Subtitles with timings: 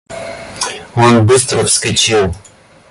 [0.95, 2.33] Он быстро вскочил.